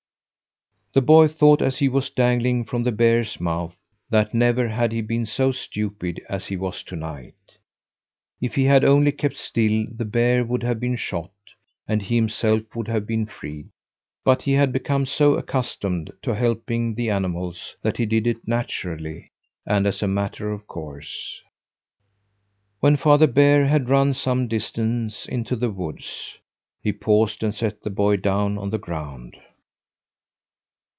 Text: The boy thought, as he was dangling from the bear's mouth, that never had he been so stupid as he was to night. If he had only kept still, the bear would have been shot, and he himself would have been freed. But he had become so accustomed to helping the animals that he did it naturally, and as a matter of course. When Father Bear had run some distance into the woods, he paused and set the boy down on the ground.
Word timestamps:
The 0.93 1.01
boy 1.01 1.29
thought, 1.29 1.61
as 1.61 1.77
he 1.79 1.87
was 1.87 2.09
dangling 2.09 2.65
from 2.65 2.83
the 2.83 2.91
bear's 2.91 3.39
mouth, 3.39 3.77
that 4.09 4.33
never 4.33 4.67
had 4.67 4.91
he 4.91 4.99
been 4.99 5.25
so 5.25 5.53
stupid 5.53 6.19
as 6.27 6.47
he 6.47 6.57
was 6.57 6.83
to 6.83 6.97
night. 6.97 7.59
If 8.41 8.55
he 8.55 8.65
had 8.65 8.83
only 8.83 9.13
kept 9.13 9.37
still, 9.37 9.85
the 9.89 10.03
bear 10.03 10.43
would 10.43 10.63
have 10.63 10.81
been 10.81 10.97
shot, 10.97 11.31
and 11.87 12.01
he 12.01 12.15
himself 12.15 12.75
would 12.75 12.89
have 12.89 13.07
been 13.07 13.25
freed. 13.25 13.69
But 14.25 14.41
he 14.41 14.51
had 14.51 14.73
become 14.73 15.05
so 15.05 15.35
accustomed 15.35 16.11
to 16.23 16.35
helping 16.35 16.95
the 16.95 17.09
animals 17.09 17.73
that 17.81 17.95
he 17.95 18.05
did 18.05 18.27
it 18.27 18.45
naturally, 18.45 19.31
and 19.65 19.87
as 19.87 20.03
a 20.03 20.09
matter 20.09 20.51
of 20.51 20.67
course. 20.67 21.41
When 22.81 22.97
Father 22.97 23.27
Bear 23.27 23.65
had 23.65 23.87
run 23.87 24.13
some 24.13 24.49
distance 24.49 25.25
into 25.25 25.55
the 25.55 25.71
woods, 25.71 26.37
he 26.83 26.91
paused 26.91 27.43
and 27.43 27.55
set 27.55 27.79
the 27.81 27.89
boy 27.89 28.17
down 28.17 28.57
on 28.57 28.71
the 28.71 28.77
ground. 28.77 29.37